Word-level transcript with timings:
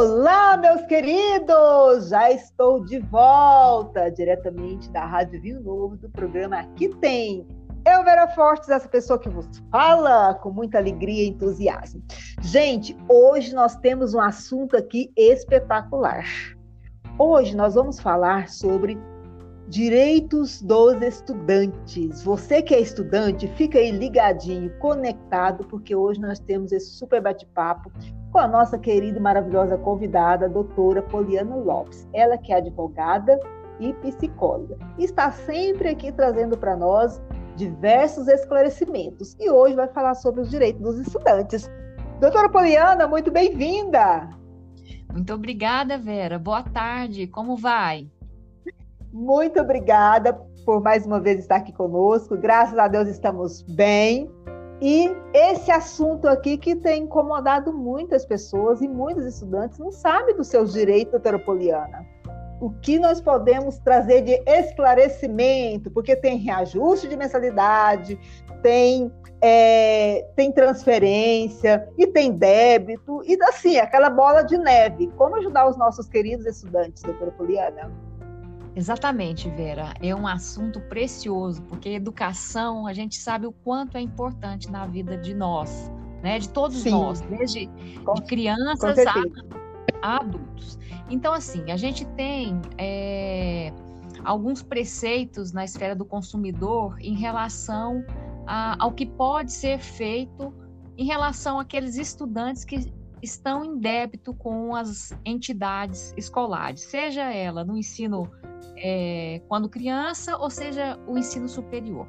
Olá, 0.00 0.56
meus 0.56 0.82
queridos! 0.82 2.10
Já 2.10 2.30
estou 2.30 2.84
de 2.84 3.00
volta 3.00 4.08
diretamente 4.08 4.88
da 4.92 5.04
Rádio 5.04 5.42
Vinho 5.42 5.60
Novo 5.60 5.96
do 5.96 6.08
programa 6.08 6.60
Aqui 6.60 6.88
Tem. 7.00 7.44
Eu, 7.84 8.04
Vera 8.04 8.28
Fortes, 8.28 8.68
essa 8.68 8.88
pessoa 8.88 9.18
que 9.18 9.28
vos 9.28 9.48
fala 9.72 10.34
com 10.34 10.52
muita 10.52 10.78
alegria 10.78 11.24
e 11.24 11.30
entusiasmo. 11.30 12.00
Gente, 12.40 12.96
hoje 13.08 13.52
nós 13.52 13.74
temos 13.74 14.14
um 14.14 14.20
assunto 14.20 14.76
aqui 14.76 15.10
espetacular. 15.16 16.24
Hoje 17.18 17.56
nós 17.56 17.74
vamos 17.74 17.98
falar 17.98 18.48
sobre 18.48 18.96
direitos 19.68 20.62
dos 20.62 21.00
estudantes. 21.02 22.22
Você 22.22 22.62
que 22.62 22.74
é 22.74 22.80
estudante, 22.80 23.46
fica 23.48 23.78
aí 23.78 23.90
ligadinho, 23.90 24.72
conectado, 24.78 25.64
porque 25.66 25.94
hoje 25.94 26.20
nós 26.20 26.38
temos 26.38 26.72
esse 26.72 26.90
super 26.90 27.20
bate-papo 27.20 27.92
com 28.32 28.38
a 28.38 28.48
nossa 28.48 28.78
querida 28.78 29.18
e 29.18 29.20
maravilhosa 29.20 29.76
convidada, 29.76 30.46
a 30.46 30.48
doutora 30.48 31.02
Poliana 31.02 31.54
Lopes. 31.54 32.08
Ela 32.14 32.38
que 32.38 32.52
é 32.52 32.56
advogada 32.56 33.38
e 33.78 33.92
psicóloga. 33.94 34.78
Está 34.98 35.30
sempre 35.30 35.90
aqui 35.90 36.10
trazendo 36.12 36.56
para 36.56 36.74
nós 36.74 37.20
diversos 37.54 38.26
esclarecimentos 38.26 39.36
e 39.38 39.50
hoje 39.50 39.74
vai 39.74 39.88
falar 39.88 40.14
sobre 40.14 40.40
os 40.40 40.50
direitos 40.50 40.80
dos 40.80 40.98
estudantes. 40.98 41.70
Doutora 42.20 42.48
Poliana, 42.48 43.06
muito 43.06 43.30
bem-vinda! 43.30 44.30
Muito 45.12 45.32
obrigada, 45.34 45.98
Vera. 45.98 46.38
Boa 46.38 46.62
tarde, 46.62 47.26
como 47.26 47.56
vai? 47.56 48.08
Muito 49.12 49.60
obrigada 49.60 50.38
por 50.64 50.82
mais 50.82 51.06
uma 51.06 51.18
vez 51.18 51.38
estar 51.38 51.56
aqui 51.56 51.72
conosco. 51.72 52.36
Graças 52.36 52.78
a 52.78 52.88
Deus 52.88 53.08
estamos 53.08 53.62
bem. 53.62 54.30
E 54.80 55.10
esse 55.34 55.70
assunto 55.72 56.28
aqui 56.28 56.56
que 56.56 56.76
tem 56.76 57.02
incomodado 57.02 57.72
muitas 57.72 58.24
pessoas 58.24 58.80
e 58.80 58.86
muitos 58.86 59.24
estudantes 59.24 59.78
não 59.78 59.90
sabem 59.90 60.36
dos 60.36 60.46
seus 60.46 60.72
direitos, 60.72 61.20
Poliana. 61.44 62.06
O 62.60 62.70
que 62.70 62.98
nós 62.98 63.20
podemos 63.20 63.78
trazer 63.78 64.22
de 64.22 64.40
esclarecimento, 64.46 65.90
porque 65.90 66.14
tem 66.14 66.36
reajuste 66.36 67.08
de 67.08 67.16
mensalidade, 67.16 68.18
tem, 68.62 69.12
é, 69.40 70.26
tem 70.36 70.52
transferência 70.52 71.88
e 71.96 72.06
tem 72.06 72.32
débito, 72.32 73.22
e 73.24 73.38
assim, 73.44 73.78
aquela 73.78 74.10
bola 74.10 74.42
de 74.42 74.58
neve. 74.58 75.08
Como 75.16 75.36
ajudar 75.36 75.68
os 75.68 75.76
nossos 75.76 76.08
queridos 76.08 76.46
estudantes, 76.46 77.02
doutora 77.02 77.30
Poliana? 77.32 77.90
Exatamente, 78.78 79.50
Vera. 79.50 79.92
É 80.00 80.14
um 80.14 80.24
assunto 80.24 80.80
precioso, 80.82 81.60
porque 81.62 81.88
educação, 81.88 82.86
a 82.86 82.92
gente 82.92 83.16
sabe 83.16 83.44
o 83.44 83.50
quanto 83.50 83.96
é 83.96 84.00
importante 84.00 84.70
na 84.70 84.86
vida 84.86 85.16
de 85.16 85.34
nós, 85.34 85.90
né? 86.22 86.38
De 86.38 86.48
todos 86.48 86.76
Sim. 86.76 86.92
nós, 86.92 87.20
desde 87.22 87.66
de 87.66 88.22
crianças 88.28 88.96
a, 89.04 89.14
a, 90.00 90.16
adultos. 90.18 90.78
Então, 91.10 91.34
assim, 91.34 91.72
a 91.72 91.76
gente 91.76 92.04
tem 92.14 92.60
é, 92.78 93.72
alguns 94.24 94.62
preceitos 94.62 95.50
na 95.50 95.64
esfera 95.64 95.96
do 95.96 96.04
consumidor 96.04 96.96
em 97.00 97.16
relação 97.16 98.04
a, 98.46 98.76
ao 98.78 98.92
que 98.92 99.06
pode 99.06 99.50
ser 99.50 99.80
feito 99.80 100.54
em 100.96 101.04
relação 101.04 101.58
àqueles 101.58 101.96
estudantes 101.96 102.64
que 102.64 102.92
estão 103.22 103.64
em 103.64 103.78
débito 103.78 104.34
com 104.34 104.74
as 104.74 105.16
entidades 105.24 106.14
escolares, 106.16 106.82
seja 106.82 107.32
ela 107.32 107.64
no 107.64 107.76
ensino 107.76 108.30
é, 108.76 109.42
quando 109.48 109.68
criança, 109.68 110.36
ou 110.36 110.50
seja, 110.50 110.98
o 111.06 111.18
ensino 111.18 111.48
superior. 111.48 112.08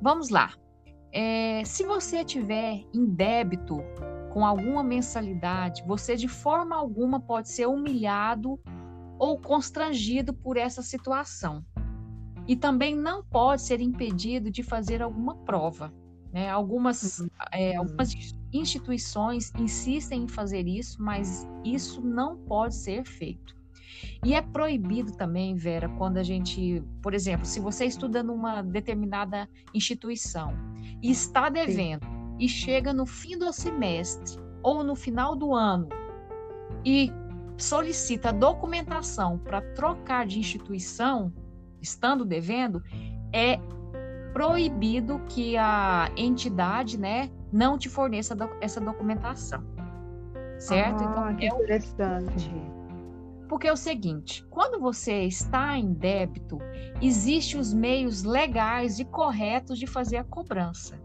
Vamos 0.00 0.28
lá. 0.28 0.52
É, 1.12 1.62
se 1.64 1.84
você 1.84 2.24
tiver 2.24 2.84
em 2.92 3.06
débito 3.06 3.78
com 4.32 4.44
alguma 4.44 4.82
mensalidade, 4.82 5.82
você 5.86 6.14
de 6.14 6.28
forma 6.28 6.76
alguma 6.76 7.18
pode 7.20 7.48
ser 7.48 7.66
humilhado 7.66 8.60
ou 9.18 9.38
constrangido 9.40 10.34
por 10.34 10.56
essa 10.56 10.82
situação. 10.82 11.64
E 12.46 12.54
também 12.54 12.94
não 12.94 13.24
pode 13.24 13.62
ser 13.62 13.80
impedido 13.80 14.50
de 14.50 14.62
fazer 14.62 15.02
alguma 15.02 15.36
prova. 15.38 15.92
Né? 16.32 16.50
Algumas, 16.50 17.20
uhum. 17.20 17.28
é, 17.50 17.76
algumas 17.76 18.12
instituições 18.58 19.52
insistem 19.58 20.24
em 20.24 20.28
fazer 20.28 20.66
isso, 20.66 21.02
mas 21.02 21.46
isso 21.64 22.00
não 22.00 22.36
pode 22.36 22.74
ser 22.74 23.04
feito. 23.04 23.54
E 24.24 24.34
é 24.34 24.42
proibido 24.42 25.12
também, 25.12 25.54
Vera, 25.54 25.88
quando 25.90 26.18
a 26.18 26.22
gente, 26.22 26.82
por 27.02 27.14
exemplo, 27.14 27.46
se 27.46 27.60
você 27.60 27.86
estuda 27.86 28.22
numa 28.22 28.62
determinada 28.62 29.48
instituição 29.72 30.52
e 31.02 31.10
está 31.10 31.48
devendo 31.48 32.04
Sim. 32.04 32.36
e 32.38 32.48
chega 32.48 32.92
no 32.92 33.06
fim 33.06 33.38
do 33.38 33.52
semestre 33.52 34.38
ou 34.62 34.82
no 34.82 34.94
final 34.94 35.34
do 35.36 35.54
ano 35.54 35.88
e 36.84 37.12
solicita 37.56 38.32
documentação 38.32 39.38
para 39.38 39.60
trocar 39.74 40.26
de 40.26 40.38
instituição, 40.38 41.32
estando 41.80 42.24
devendo, 42.24 42.82
é 43.32 43.58
proibido 44.32 45.20
que 45.28 45.56
a 45.56 46.10
entidade, 46.16 46.98
né, 46.98 47.30
não 47.56 47.78
te 47.78 47.88
forneça 47.88 48.36
essa 48.60 48.80
documentação. 48.80 49.64
Certo? 50.58 51.02
Ah, 51.02 51.04
então, 51.04 51.36
que 51.36 51.46
é 51.46 51.48
interessante. 51.48 52.50
Porque 53.48 53.68
é 53.68 53.72
o 53.72 53.76
seguinte, 53.76 54.44
quando 54.50 54.80
você 54.80 55.22
está 55.24 55.78
em 55.78 55.92
débito, 55.92 56.58
existem 57.00 57.60
os 57.60 57.72
meios 57.72 58.24
legais 58.24 58.98
e 58.98 59.04
corretos 59.04 59.78
de 59.78 59.86
fazer 59.86 60.16
a 60.16 60.24
cobrança. 60.24 61.00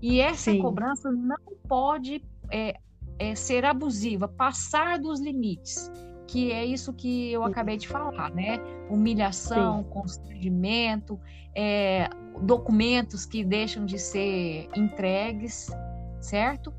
E 0.00 0.20
essa 0.20 0.50
Sim. 0.50 0.58
cobrança 0.58 1.10
não 1.12 1.36
pode 1.68 2.24
é, 2.50 2.78
é, 3.18 3.34
ser 3.34 3.64
abusiva, 3.64 4.26
passar 4.26 4.98
dos 4.98 5.20
limites, 5.20 5.90
que 6.26 6.50
é 6.50 6.64
isso 6.64 6.94
que 6.94 7.30
eu 7.30 7.44
acabei 7.44 7.76
de 7.76 7.86
falar, 7.86 8.30
né? 8.30 8.58
Humilhação, 8.88 9.82
Sim. 9.82 9.90
constrangimento, 9.90 11.20
é, 11.54 12.08
documentos 12.40 13.26
que 13.26 13.44
deixam 13.44 13.84
de 13.84 13.98
ser 13.98 14.68
entregues, 14.74 15.70
certo? 16.22 16.72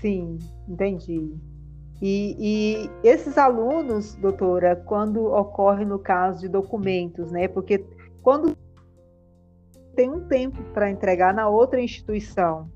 Sim, 0.00 0.38
entendi. 0.68 1.34
E, 2.00 2.36
e, 2.38 2.90
esses 3.06 3.36
alunos, 3.36 4.14
doutora, 4.14 4.74
quando 4.74 5.26
ocorre 5.26 5.84
no 5.84 5.98
caso 5.98 6.40
de 6.40 6.48
documentos, 6.48 7.30
né? 7.30 7.46
Porque 7.46 7.84
quando 8.22 8.56
tem 9.94 10.10
um 10.10 10.26
tempo 10.26 10.62
para 10.72 10.90
entregar 10.90 11.34
na 11.34 11.48
outra 11.48 11.80
instituição, 11.80 12.70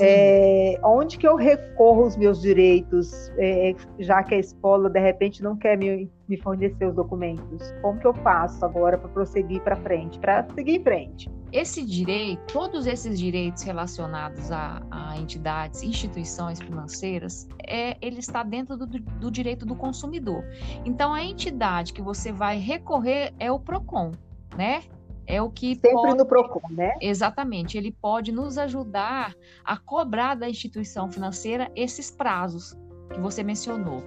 é, 0.00 0.78
onde 0.82 1.18
que 1.18 1.28
eu 1.28 1.36
recorro 1.36 2.06
os 2.06 2.16
meus 2.16 2.40
direitos, 2.40 3.30
é, 3.36 3.74
já 3.98 4.22
que 4.22 4.34
a 4.34 4.38
escola 4.38 4.88
de 4.88 5.00
repente 5.00 5.42
não 5.42 5.56
quer 5.56 5.76
me, 5.76 6.10
me 6.32 6.40
fornecer 6.40 6.86
os 6.86 6.94
documentos? 6.94 7.72
Como 7.82 7.98
que 8.00 8.06
eu 8.06 8.14
faço 8.14 8.64
agora 8.64 8.96
para 8.96 9.08
prosseguir 9.10 9.60
para 9.62 9.76
frente, 9.76 10.18
para 10.18 10.46
seguir 10.54 10.76
em 10.76 10.82
frente? 10.82 11.30
Esse 11.52 11.84
direito, 11.84 12.40
todos 12.50 12.86
esses 12.86 13.18
direitos 13.18 13.62
relacionados 13.62 14.50
a, 14.50 14.82
a 14.90 15.18
entidades, 15.18 15.82
instituições 15.82 16.58
financeiras, 16.58 17.46
é, 17.68 17.98
ele 18.00 18.20
está 18.20 18.42
dentro 18.42 18.76
do, 18.76 18.86
do 18.86 19.30
direito 19.30 19.66
do 19.66 19.76
consumidor. 19.76 20.42
Então, 20.84 21.12
a 21.12 21.22
entidade 21.22 21.92
que 21.92 22.00
você 22.00 22.32
vai 22.32 22.58
recorrer 22.58 23.34
é 23.38 23.52
o 23.52 23.60
PROCON, 23.60 24.12
né? 24.56 24.82
É 25.26 25.40
o 25.40 25.50
que 25.50 25.74
sempre 25.74 25.92
pode, 25.92 26.16
no 26.16 26.26
Procon, 26.26 26.60
né? 26.70 26.94
Exatamente, 27.00 27.78
ele 27.78 27.92
pode 27.92 28.32
nos 28.32 28.58
ajudar 28.58 29.34
a 29.64 29.76
cobrar 29.76 30.34
da 30.34 30.48
instituição 30.48 31.08
financeira 31.08 31.70
esses 31.76 32.10
prazos 32.10 32.76
que 33.12 33.20
você 33.20 33.44
mencionou. 33.44 34.02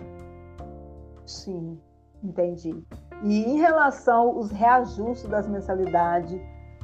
Sim, 1.25 1.79
entendi. 2.23 2.83
E 3.23 3.43
em 3.43 3.57
relação 3.57 4.29
aos 4.29 4.51
reajustes 4.51 5.29
das 5.29 5.47
mensalidades, 5.47 6.39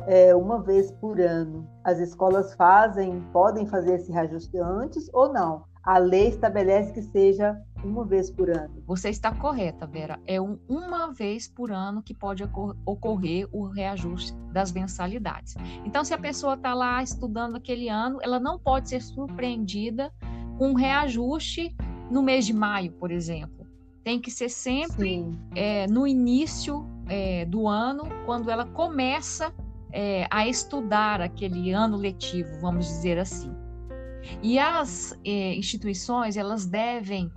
é, 0.07 0.35
uma 0.35 0.61
vez 0.61 0.91
por 0.91 1.19
ano, 1.19 1.67
as 1.83 1.99
escolas 1.99 2.53
fazem, 2.55 3.21
podem 3.31 3.65
fazer 3.65 3.95
esse 3.95 4.11
reajuste 4.11 4.57
antes 4.57 5.09
ou 5.13 5.31
não? 5.31 5.63
A 5.83 5.97
lei 5.97 6.27
estabelece 6.27 6.93
que 6.93 7.01
seja 7.01 7.59
uma 7.83 8.05
vez 8.05 8.29
por 8.29 8.49
ano. 8.49 8.83
Você 8.85 9.09
está 9.09 9.33
correta, 9.33 9.87
Vera. 9.87 10.19
É 10.27 10.39
um, 10.39 10.59
uma 10.69 11.11
vez 11.11 11.47
por 11.47 11.71
ano 11.71 12.03
que 12.03 12.13
pode 12.13 12.43
ocorrer 12.85 13.47
o 13.51 13.65
reajuste 13.65 14.35
das 14.51 14.71
mensalidades. 14.71 15.55
Então, 15.83 16.03
se 16.03 16.13
a 16.13 16.19
pessoa 16.19 16.53
está 16.53 16.75
lá 16.75 17.01
estudando 17.01 17.55
aquele 17.55 17.89
ano, 17.89 18.19
ela 18.21 18.39
não 18.39 18.59
pode 18.59 18.89
ser 18.89 19.01
surpreendida 19.01 20.13
com 20.59 20.69
um 20.69 20.75
reajuste 20.75 21.75
no 22.11 22.21
mês 22.21 22.45
de 22.45 22.53
maio, 22.53 22.91
por 22.93 23.09
exemplo. 23.09 23.60
Tem 24.03 24.19
que 24.19 24.31
ser 24.31 24.49
sempre 24.49 25.23
é, 25.55 25.87
no 25.87 26.07
início 26.07 26.85
é, 27.07 27.45
do 27.45 27.67
ano, 27.67 28.03
quando 28.25 28.49
ela 28.49 28.65
começa 28.65 29.53
é, 29.91 30.27
a 30.31 30.47
estudar 30.47 31.21
aquele 31.21 31.71
ano 31.71 31.97
letivo, 31.97 32.59
vamos 32.59 32.87
dizer 32.87 33.17
assim. 33.17 33.53
E 34.41 34.57
as 34.57 35.17
é, 35.25 35.55
instituições, 35.55 36.37
elas 36.37 36.65
devem 36.65 37.31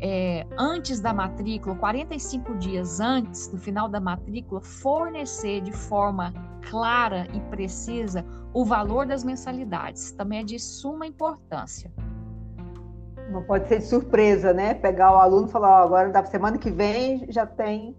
é, 0.00 0.46
antes 0.58 1.00
da 1.00 1.14
matrícula, 1.14 1.74
45 1.76 2.56
dias 2.58 3.00
antes 3.00 3.48
do 3.48 3.58
final 3.58 3.88
da 3.88 4.00
matrícula, 4.00 4.60
fornecer 4.60 5.62
de 5.62 5.72
forma 5.72 6.32
clara 6.68 7.26
e 7.32 7.40
precisa 7.50 8.24
o 8.52 8.64
valor 8.64 9.06
das 9.06 9.24
mensalidades. 9.24 10.12
Também 10.12 10.40
é 10.40 10.44
de 10.44 10.58
suma 10.58 11.06
importância. 11.06 11.92
Não 13.30 13.42
pode 13.42 13.68
ser 13.68 13.78
de 13.78 13.86
surpresa, 13.86 14.52
né? 14.52 14.74
Pegar 14.74 15.12
o 15.12 15.18
aluno 15.18 15.48
e 15.48 15.50
falar, 15.50 15.80
oh, 15.80 15.84
agora 15.84 16.10
da 16.10 16.24
semana 16.24 16.58
que 16.58 16.70
vem 16.70 17.26
já 17.30 17.46
tem 17.46 17.96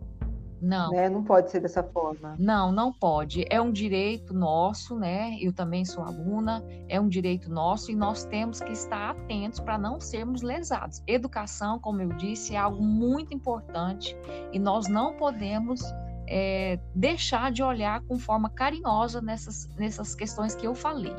não. 0.66 0.90
Né? 0.90 1.10
Não 1.10 1.24
pode 1.24 1.52
ser 1.52 1.60
dessa 1.60 1.84
forma. 1.84 2.36
Não, 2.40 2.72
não 2.72 2.92
pode. 2.92 3.46
É 3.50 3.62
um 3.62 3.72
direito 3.72 4.34
nosso, 4.34 4.98
né? 4.98 5.38
Eu 5.40 5.54
também 5.54 5.86
sou 5.86 6.04
aluna, 6.04 6.64
é 6.90 7.00
um 7.00 7.08
direito 7.08 7.52
nosso 7.52 7.92
e 7.92 7.96
nós 7.96 8.26
temos 8.26 8.60
que 8.60 8.72
estar 8.72 9.12
atentos 9.12 9.60
para 9.60 9.78
não 9.78 10.00
sermos 10.00 10.42
lesados. 10.42 11.04
Educação, 11.06 11.80
como 11.80 12.02
eu 12.02 12.10
disse, 12.10 12.56
é 12.56 12.58
algo 12.58 12.82
muito 12.82 13.34
importante 13.34 14.18
e 14.52 14.58
nós 14.58 14.88
não 14.88 15.14
podemos 15.14 15.84
é, 16.28 16.80
deixar 16.96 17.52
de 17.52 17.62
olhar 17.62 18.02
com 18.02 18.18
forma 18.18 18.50
carinhosa 18.50 19.22
nessas, 19.22 19.70
nessas 19.78 20.16
questões 20.16 20.56
que 20.56 20.66
eu 20.66 20.74
falei. 20.74 21.16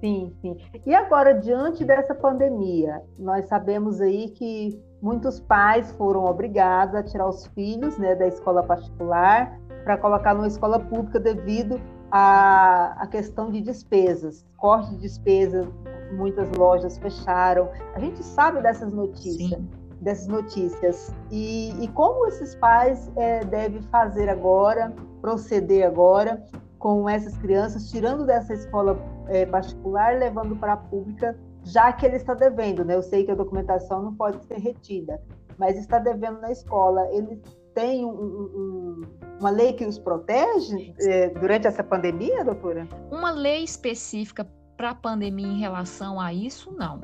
Sim, 0.00 0.32
sim. 0.40 0.56
E 0.86 0.94
agora, 0.94 1.34
diante 1.34 1.84
dessa 1.84 2.14
pandemia, 2.14 3.02
nós 3.18 3.46
sabemos 3.46 4.00
aí 4.00 4.30
que 4.30 4.80
muitos 5.02 5.40
pais 5.40 5.90
foram 5.92 6.24
obrigados 6.24 6.94
a 6.94 7.02
tirar 7.02 7.28
os 7.28 7.46
filhos 7.48 7.98
né, 7.98 8.14
da 8.14 8.26
escola 8.26 8.62
particular 8.62 9.58
para 9.84 9.96
colocar 9.96 10.34
numa 10.34 10.46
escola 10.46 10.78
pública 10.78 11.18
devido 11.18 11.80
à, 12.10 13.02
à 13.02 13.06
questão 13.06 13.50
de 13.50 13.60
despesas, 13.60 14.44
corte 14.56 14.90
de 14.90 14.98
despesas, 14.98 15.66
muitas 16.12 16.50
lojas 16.52 16.98
fecharam. 16.98 17.68
A 17.94 17.98
gente 17.98 18.22
sabe 18.22 18.62
dessas 18.62 18.92
notícias. 18.92 19.50
Sim. 19.50 19.68
Dessas 20.00 20.28
notícias. 20.28 21.12
E, 21.28 21.74
e 21.82 21.88
como 21.88 22.24
esses 22.28 22.54
pais 22.54 23.10
é, 23.16 23.44
devem 23.44 23.82
fazer 23.82 24.28
agora, 24.28 24.92
proceder 25.20 25.84
agora 25.84 26.40
com 26.78 27.08
essas 27.08 27.36
crianças, 27.38 27.90
tirando 27.90 28.24
dessa 28.24 28.54
escola 28.54 28.96
é, 29.28 29.46
particular, 29.46 30.18
levando 30.18 30.56
para 30.56 30.74
a 30.74 30.76
pública, 30.76 31.38
já 31.64 31.92
que 31.92 32.06
ele 32.06 32.16
está 32.16 32.34
devendo, 32.34 32.84
né? 32.84 32.94
Eu 32.94 33.02
sei 33.02 33.24
que 33.24 33.30
a 33.30 33.34
documentação 33.34 34.02
não 34.02 34.14
pode 34.14 34.44
ser 34.44 34.58
retida, 34.58 35.20
mas 35.58 35.76
está 35.78 35.98
devendo 35.98 36.40
na 36.40 36.50
escola. 36.50 37.06
Ele 37.12 37.40
tem 37.74 38.04
um, 38.04 38.10
um, 38.10 39.02
uma 39.40 39.50
lei 39.50 39.72
que 39.72 39.84
os 39.84 39.98
protege 39.98 40.94
é, 41.00 41.28
durante 41.30 41.66
essa 41.66 41.84
pandemia, 41.84 42.44
doutora? 42.44 42.88
Uma 43.10 43.30
lei 43.30 43.62
específica 43.62 44.48
para 44.76 44.90
a 44.90 44.94
pandemia 44.94 45.46
em 45.46 45.58
relação 45.58 46.20
a 46.20 46.32
isso, 46.32 46.72
não. 46.72 47.00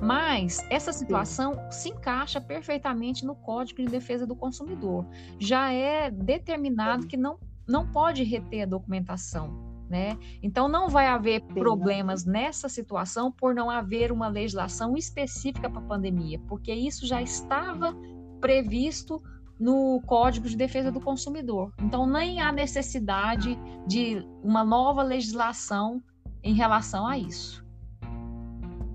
Mas 0.00 0.64
essa 0.70 0.92
situação 0.92 1.54
Sim. 1.54 1.70
se 1.70 1.88
encaixa 1.90 2.40
perfeitamente 2.40 3.26
no 3.26 3.34
Código 3.34 3.82
de 3.82 3.88
Defesa 3.88 4.26
do 4.26 4.36
Consumidor. 4.36 5.04
Já 5.38 5.72
é 5.72 6.10
determinado 6.10 7.06
que 7.06 7.16
não, 7.16 7.38
não 7.66 7.90
pode 7.90 8.22
reter 8.22 8.62
a 8.62 8.66
documentação 8.66 9.67
né? 9.88 10.18
Então 10.42 10.68
não 10.68 10.88
vai 10.88 11.06
haver 11.06 11.40
problemas 11.42 12.24
nessa 12.24 12.68
situação 12.68 13.32
por 13.32 13.54
não 13.54 13.70
haver 13.70 14.12
uma 14.12 14.28
legislação 14.28 14.96
específica 14.96 15.68
para 15.68 15.80
a 15.80 15.84
pandemia, 15.84 16.38
porque 16.46 16.72
isso 16.72 17.06
já 17.06 17.22
estava 17.22 17.96
previsto 18.40 19.22
no 19.58 20.00
Código 20.06 20.48
de 20.48 20.56
Defesa 20.56 20.92
do 20.92 21.00
Consumidor. 21.00 21.72
Então 21.80 22.06
nem 22.06 22.40
há 22.40 22.52
necessidade 22.52 23.58
de 23.86 24.24
uma 24.42 24.62
nova 24.62 25.02
legislação 25.02 26.02
em 26.42 26.54
relação 26.54 27.06
a 27.06 27.18
isso. 27.18 27.66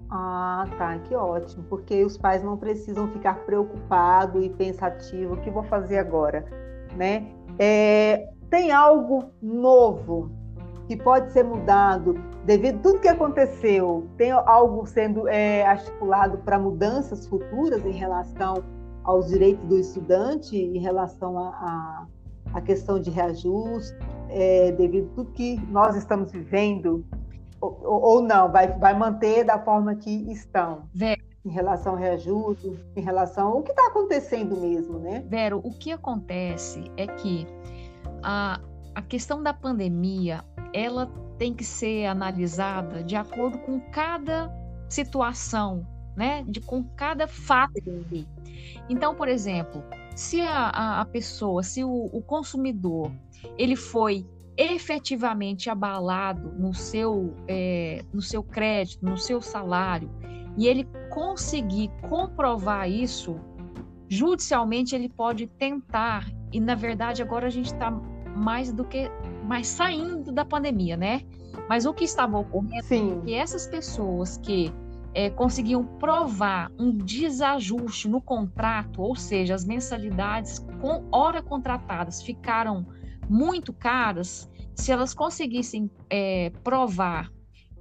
Ah, 0.10 0.66
tá, 0.78 1.00
que 1.00 1.16
ótimo, 1.16 1.64
porque 1.64 2.06
os 2.06 2.16
pais 2.18 2.44
não 2.44 2.56
precisam 2.56 3.08
ficar 3.08 3.34
preocupados 3.46 4.46
e 4.46 4.50
pensativos, 4.50 5.40
o 5.40 5.42
que 5.42 5.50
vou 5.50 5.64
fazer 5.64 5.98
agora, 5.98 6.46
né? 6.96 7.26
É, 7.58 8.30
tem 8.48 8.72
algo 8.72 9.32
novo 9.42 10.32
que 10.88 10.98
pode 10.98 11.32
ser 11.32 11.44
mudado 11.44 12.16
devido 12.46 12.80
a 12.80 12.82
tudo 12.82 13.00
que 13.00 13.08
aconteceu? 13.08 14.08
Tem 14.18 14.32
algo 14.32 14.86
sendo 14.86 15.28
é, 15.28 15.66
articulado 15.66 16.38
para 16.40 16.60
mudanças 16.60 17.26
futuras 17.28 17.86
em 17.86 17.92
relação 17.94 18.64
aos 19.04 19.28
direitos 19.28 19.66
do 19.66 19.78
estudante, 19.78 20.58
em 20.58 20.80
relação 20.80 21.38
à 21.38 22.08
a, 22.54 22.58
a, 22.58 22.62
questão 22.62 23.00
de 23.00 23.10
reajuste, 23.10 23.98
é, 24.30 24.72
devido 24.72 25.10
a 25.12 25.16
tudo 25.16 25.32
que 25.32 25.60
nós 25.70 25.96
estamos 25.96 26.32
vivendo? 26.32 27.06
Ou, 27.60 27.80
ou 27.84 28.22
não, 28.22 28.52
vai, 28.52 28.68
vai 28.78 28.98
manter 28.98 29.44
da 29.44 29.60
forma 29.60 29.96
que 29.96 30.32
estão? 30.32 30.84
Vero. 30.94 31.22
Em 31.46 31.50
relação 31.50 31.94
ao 31.94 32.00
reajuste, 32.00 32.74
em 32.96 33.02
relação 33.02 33.50
ao 33.50 33.64
que 33.64 33.72
está 33.72 33.88
acontecendo 33.88 34.56
mesmo, 34.56 35.00
né? 35.00 35.26
Vero, 35.28 35.60
o 35.62 35.72
que 35.72 35.92
acontece 35.92 36.90
é 36.96 37.06
que 37.06 37.46
a, 38.24 38.62
a 38.96 39.02
questão 39.02 39.44
da 39.44 39.54
pandemia 39.54 40.42
ela 40.74 41.08
tem 41.38 41.54
que 41.54 41.64
ser 41.64 42.06
analisada 42.06 43.04
de 43.04 43.16
acordo 43.16 43.58
com 43.60 43.80
cada 43.92 44.52
situação, 44.90 45.86
né? 46.16 46.44
De 46.48 46.62
com 46.62 46.84
cada 46.96 47.28
fato. 47.28 47.74
Então, 48.90 49.16
por 49.16 49.28
exemplo, 49.28 49.84
se 50.16 50.42
a, 50.42 51.02
a 51.02 51.06
pessoa, 51.06 51.64
se 51.64 51.84
o, 51.84 52.10
o 52.12 52.22
consumidor, 52.22 53.12
ele 53.58 53.76
foi 53.76 54.26
efetivamente 54.56 55.70
abalado 55.70 56.52
no 56.58 56.74
seu, 56.74 57.36
é, 57.48 58.06
no 58.14 58.22
seu 58.22 58.44
crédito, 58.44 59.04
no 59.04 59.18
seu 59.18 59.42
salário, 59.42 60.10
e 60.56 60.68
ele 60.68 60.88
conseguir 61.10 61.90
comprovar 62.08 62.90
isso, 62.90 63.40
judicialmente 64.08 64.96
ele 64.96 65.10
pode 65.10 65.48
tentar, 65.48 66.30
e 66.52 66.60
na 66.60 66.76
verdade 66.76 67.24
agora 67.24 67.48
a 67.48 67.50
gente 67.50 67.74
está 67.74 67.90
mais 68.36 68.72
do 68.72 68.84
que 68.84 69.10
mais 69.44 69.68
saindo 69.68 70.32
da 70.32 70.46
pandemia, 70.46 70.98
né? 70.98 71.22
Mas 71.70 71.86
o 71.86 71.94
que 71.94 72.04
estava 72.04 72.38
ocorrendo 72.38 72.84
Sim. 72.84 73.18
é 73.18 73.26
que 73.26 73.34
essas 73.34 73.68
pessoas 73.68 74.38
que 74.38 74.74
é, 75.14 75.30
conseguiam 75.30 75.86
provar 75.86 76.72
um 76.80 76.92
desajuste 76.92 78.08
no 78.08 78.22
contrato, 78.22 79.02
ou 79.02 79.16
seja, 79.16 79.54
as 79.54 79.64
mensalidades 79.64 80.60
com 80.82 81.08
hora 81.12 81.42
contratadas 81.42 82.22
ficaram 82.22 82.86
muito 83.30 83.72
caras, 83.72 84.50
se 84.76 84.92
elas 84.92 85.14
conseguissem 85.14 85.90
é, 86.10 86.52
provar 86.64 87.32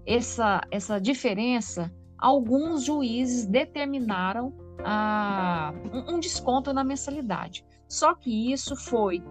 essa, 0.07 0.61
essa 0.71 1.01
diferença, 1.01 1.93
alguns 2.19 2.85
juízes 2.85 3.47
determinaram 3.47 4.53
a, 4.85 5.73
um, 5.93 6.17
um 6.17 6.21
desconto 6.21 6.73
na 6.73 6.85
mensalidade. 6.85 7.65
Só 7.89 8.15
que 8.15 8.53
isso 8.53 8.75
foi 8.77 9.23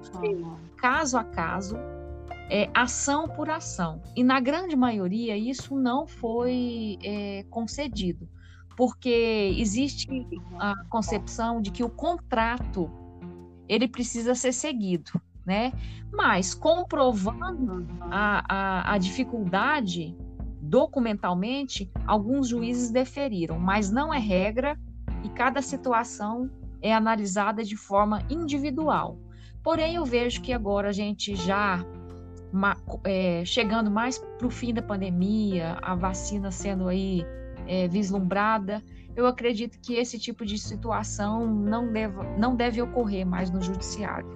caso 0.78 1.18
a 1.18 1.24
caso, 1.24 1.78
é, 2.52 2.70
ação 2.74 3.30
por 3.30 3.50
ação. 3.50 4.02
E 4.14 4.24
na 4.26 4.42
grande 4.42 4.76
maioria 4.76 5.38
isso 5.38 5.74
não 5.74 6.06
foi 6.06 7.00
é, 7.02 7.46
concedido, 7.50 8.28
porque 8.76 9.56
existe 9.58 10.28
a 10.60 10.76
concepção 10.90 11.62
de 11.62 11.72
que 11.72 11.82
o 11.82 11.90
contrato 11.90 12.92
ele 13.70 13.88
precisa 13.88 14.36
ser 14.36 14.52
seguido, 14.52 15.12
né? 15.46 15.72
Mas 16.12 16.54
comprovando 16.54 17.88
a, 18.02 18.44
a, 18.50 18.94
a 18.96 18.98
dificuldade 18.98 20.14
documentalmente, 20.62 21.90
alguns 22.06 22.50
juízes 22.50 22.92
deferiram, 22.92 23.58
mas 23.58 23.90
não 23.90 24.14
é 24.14 24.20
regra 24.20 24.78
e 25.24 25.30
cada 25.30 25.62
situação 25.62 26.52
é 26.82 26.94
analisada 26.94 27.64
de 27.64 27.78
forma 27.78 28.22
individual. 28.30 29.18
Porém, 29.64 29.96
eu 29.96 30.04
vejo 30.04 30.42
que 30.42 30.52
agora 30.52 30.90
a 30.90 30.92
gente 30.94 31.36
já 31.36 31.86
é, 33.04 33.44
chegando 33.46 33.90
mais 33.90 34.18
para 34.18 34.48
o 34.48 34.50
fim 34.50 34.74
da 34.74 34.82
pandemia, 34.82 35.78
a 35.82 35.96
vacina 35.96 36.52
sendo 36.52 36.88
aí 36.88 37.26
é, 37.68 37.88
vislumbrada, 37.88 38.82
eu 39.16 39.26
acredito 39.26 39.78
que 39.80 39.96
esse 39.96 40.18
tipo 40.18 40.46
de 40.46 40.58
situação 40.58 41.46
não 41.46 41.92
deve, 41.92 42.16
não 42.38 42.56
deve 42.56 42.82
ocorrer 42.82 43.26
mais 43.26 43.50
no 43.50 43.62
judiciário. 43.62 44.30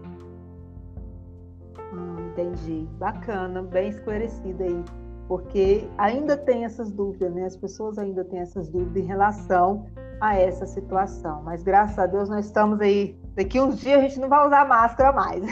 Hum, 1.94 2.30
entendi. 2.32 2.88
Bacana, 2.98 3.62
bem 3.62 3.90
esclarecida 3.90 4.64
aí. 4.64 4.84
Porque 5.28 5.88
ainda 5.98 6.38
tem 6.38 6.66
essas 6.66 6.92
dúvidas, 6.92 7.34
né? 7.34 7.46
As 7.46 7.58
pessoas 7.58 7.98
ainda 7.98 8.24
têm 8.24 8.40
essas 8.40 8.70
dúvidas 8.70 9.04
em 9.04 9.08
relação 9.08 9.88
a 10.22 10.36
essa 10.36 10.66
situação. 10.68 11.42
Mas 11.44 11.64
graças 11.64 11.98
a 11.98 12.06
Deus 12.06 12.30
nós 12.30 12.46
estamos 12.46 12.80
aí. 12.80 13.18
Daqui 13.36 13.60
uns 13.60 13.80
dias 13.80 14.00
a 14.00 14.02
gente 14.02 14.20
não 14.20 14.30
vai 14.30 14.48
usar 14.48 14.66
máscara 14.66 15.12
mais. 15.12 15.44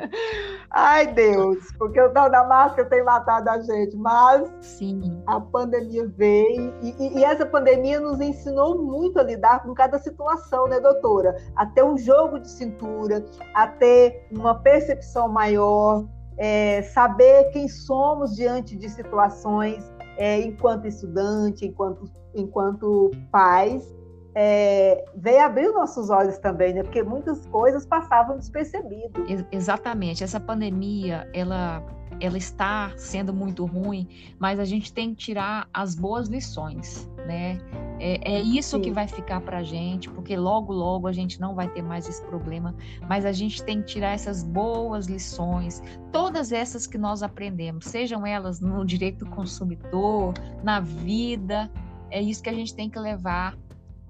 Ai, 0.70 1.06
Deus, 1.08 1.58
porque 1.78 2.00
o 2.00 2.10
tal 2.10 2.30
da 2.30 2.44
máscara 2.44 2.88
tem 2.88 3.04
matado 3.04 3.50
a 3.50 3.60
gente. 3.60 3.94
Mas 3.96 4.50
Sim. 4.60 5.22
a 5.26 5.38
pandemia 5.38 6.06
veio 6.08 6.72
e, 6.80 6.94
e, 6.98 7.18
e, 7.18 7.24
essa 7.24 7.44
pandemia 7.44 8.00
nos 8.00 8.18
ensinou 8.18 8.82
muito 8.82 9.18
a 9.18 9.22
lidar 9.22 9.62
com 9.62 9.74
cada 9.74 9.98
situação, 9.98 10.66
né, 10.66 10.80
doutora? 10.80 11.36
A 11.54 11.66
ter 11.66 11.84
um 11.84 11.98
jogo 11.98 12.38
de 12.38 12.48
cintura, 12.48 13.22
a 13.54 13.66
ter 13.66 14.26
uma 14.32 14.54
percepção 14.54 15.28
maior, 15.28 16.06
é, 16.38 16.80
saber 16.82 17.50
quem 17.50 17.68
somos 17.68 18.34
diante 18.34 18.74
de 18.74 18.88
situações 18.88 19.84
é, 20.16 20.40
enquanto 20.40 20.86
estudante, 20.86 21.66
enquanto, 21.66 22.10
enquanto 22.34 23.10
pais, 23.30 23.86
é, 24.34 25.04
veio 25.14 25.44
abrir 25.44 25.72
nossos 25.72 26.08
olhos 26.10 26.38
também, 26.38 26.72
né? 26.72 26.82
Porque 26.82 27.02
muitas 27.02 27.46
coisas 27.46 27.84
passavam 27.84 28.36
despercebidas. 28.36 29.44
Exatamente. 29.50 30.24
Essa 30.24 30.40
pandemia, 30.40 31.28
ela, 31.34 31.82
ela 32.18 32.38
está 32.38 32.92
sendo 32.96 33.32
muito 33.32 33.64
ruim, 33.66 34.08
mas 34.38 34.58
a 34.58 34.64
gente 34.64 34.92
tem 34.92 35.10
que 35.10 35.16
tirar 35.16 35.68
as 35.72 35.94
boas 35.94 36.28
lições, 36.28 37.10
né? 37.26 37.58
É, 38.00 38.36
é 38.36 38.40
isso 38.40 38.76
Sim. 38.76 38.82
que 38.82 38.90
vai 38.90 39.06
ficar 39.06 39.40
para 39.42 39.58
a 39.58 39.62
gente, 39.62 40.10
porque 40.10 40.36
logo, 40.36 40.72
logo 40.72 41.06
a 41.06 41.12
gente 41.12 41.40
não 41.40 41.54
vai 41.54 41.68
ter 41.68 41.82
mais 41.82 42.08
esse 42.08 42.24
problema, 42.24 42.74
mas 43.08 43.24
a 43.24 43.32
gente 43.32 43.62
tem 43.62 43.80
que 43.80 43.86
tirar 43.86 44.12
essas 44.12 44.42
boas 44.42 45.06
lições, 45.06 45.80
todas 46.10 46.52
essas 46.52 46.86
que 46.86 46.98
nós 46.98 47.22
aprendemos, 47.22 47.84
sejam 47.84 48.26
elas 48.26 48.60
no 48.60 48.84
direito 48.84 49.24
do 49.24 49.30
consumidor, 49.30 50.34
na 50.64 50.80
vida, 50.80 51.70
é 52.12 52.20
isso 52.20 52.42
que 52.42 52.50
a 52.50 52.52
gente 52.52 52.74
tem 52.74 52.90
que 52.90 52.98
levar 52.98 53.56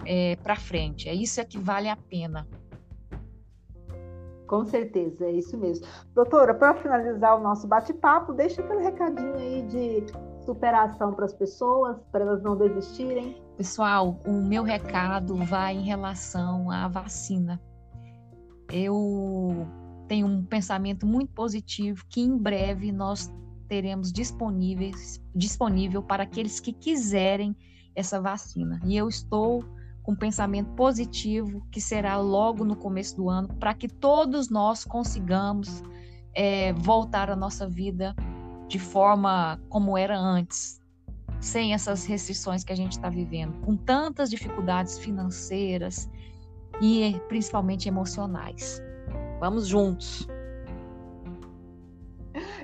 é, 0.05 0.37
para 0.37 0.57
frente, 0.57 1.09
é 1.09 1.15
isso 1.15 1.41
é 1.41 1.45
que 1.45 1.59
vale 1.59 1.89
a 1.89 1.97
pena. 1.97 2.47
Com 4.47 4.67
certeza, 4.67 5.25
é 5.25 5.33
isso 5.33 5.57
mesmo. 5.57 5.87
Doutora, 6.15 6.53
para 6.55 6.75
finalizar 6.75 7.39
o 7.39 7.43
nosso 7.43 7.67
bate-papo, 7.67 8.35
deixa 8.35 8.61
aquele 8.61 8.83
recadinho 8.83 9.35
aí 9.35 9.63
de 9.63 10.05
superação 10.45 11.15
para 11.15 11.25
as 11.25 11.33
pessoas, 11.33 11.97
para 12.11 12.23
elas 12.23 12.43
não 12.43 12.57
desistirem. 12.57 13.43
Pessoal, 13.57 14.21
o 14.27 14.33
meu 14.33 14.63
recado 14.63 15.37
vai 15.37 15.77
em 15.77 15.85
relação 15.85 16.71
à 16.71 16.87
vacina. 16.87 17.59
Eu 18.71 19.67
tenho 20.07 20.27
um 20.27 20.45
pensamento 20.45 21.07
muito 21.07 21.33
positivo 21.33 22.05
que 22.09 22.21
em 22.21 22.37
breve 22.37 22.93
nós 22.93 23.33
teremos 23.69 24.13
disponíveis 24.13 25.19
disponível 25.35 26.03
para 26.03 26.25
aqueles 26.25 26.61
que 26.61 26.75
quiserem 26.75 27.57
essa 27.95 28.21
vacina. 28.21 28.79
E 28.85 28.97
eu 28.97 29.09
estou 29.09 29.65
com 30.03 30.15
pensamento 30.15 30.71
positivo 30.71 31.65
que 31.71 31.81
será 31.81 32.17
logo 32.17 32.65
no 32.65 32.77
começo 32.77 33.17
do 33.17 33.29
ano 33.31 33.49
para 33.61 33.73
que 33.73 33.89
todos 33.89 34.51
nós 34.51 34.85
consigamos 34.85 35.83
é, 36.35 36.73
voltar 36.73 37.31
à 37.31 37.37
nossa 37.37 37.69
vida 37.69 38.15
de 38.67 38.79
forma 38.79 39.61
como 39.69 39.97
era 39.99 40.19
antes, 40.19 40.81
sem 41.41 41.75
essas 41.75 42.07
restrições 42.07 42.65
que 42.65 42.73
a 42.73 42.77
gente 42.77 42.93
está 42.93 43.09
vivendo, 43.09 43.61
com 43.61 43.77
tantas 43.77 44.31
dificuldades 44.31 44.99
financeiras 44.99 46.11
e 46.81 47.21
principalmente 47.29 47.89
emocionais. 47.89 48.83
Vamos 49.39 49.67
juntos. 49.67 50.27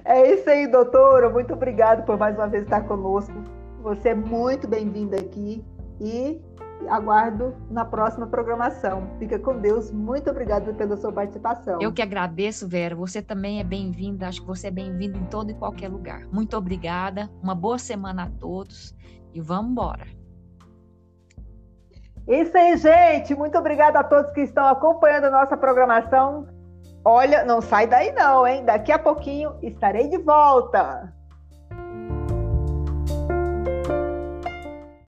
É 0.05 0.33
isso 0.33 0.49
aí, 0.49 0.67
doutora. 0.67 1.29
Muito 1.29 1.53
obrigada 1.53 2.03
por 2.03 2.17
mais 2.17 2.35
uma 2.37 2.49
vez 2.49 2.65
estar 2.65 2.81
conosco. 2.83 3.35
Você 3.83 4.11
é 4.11 4.15
muito 4.15 4.67
bem-vinda 4.67 5.19
aqui 5.19 5.63
e 6.01 6.41
aguardo 6.89 7.55
na 7.71 7.85
próxima 7.85 8.27
programação. 8.27 9.09
Fica 9.19 9.39
com 9.39 9.59
Deus. 9.59 9.91
Muito 9.91 10.31
obrigada 10.31 10.73
pela 10.73 10.97
sua 10.97 11.13
participação. 11.13 11.81
Eu 11.81 11.93
que 11.93 12.03
agradeço, 12.03 12.69
Vera. 12.69 12.95
Você 12.95 13.21
também 13.21 13.61
é 13.61 13.65
bem-vinda. 13.65 14.29
Acho 14.29 14.41
que 14.41 14.47
você 14.47 14.69
é 14.69 14.71
bem-vinda 14.71 15.19
em 15.19 15.25
todo 15.25 15.51
e 15.51 15.55
qualquer 15.55 15.89
lugar. 15.89 16.27
Muito 16.33 16.57
obrigada. 16.57 17.29
Uma 17.43 17.55
boa 17.55 17.79
semana 17.79 18.25
a 18.25 18.31
todos 18.31 18.95
e 19.35 19.41
vamos 19.41 19.73
embora. 19.73 20.07
Isso 22.29 22.57
aí, 22.57 22.77
gente. 22.77 23.35
Muito 23.35 23.57
obrigada 23.57 24.01
a 24.01 24.05
todos 24.05 24.31
que 24.33 24.43
estão 24.43 24.67
acompanhando 24.67 25.25
a 25.25 25.31
nossa 25.31 25.57
programação. 25.57 26.47
Olha, 27.05 27.45
não 27.45 27.61
sai 27.63 27.87
daí 27.87 28.13
não, 28.13 28.47
hein? 28.47 28.65
Daqui 28.65 28.93
a 28.93 28.99
pouquinho 28.99 29.55
estarei 29.63 30.09
de 30.09 30.19
volta. 30.19 31.13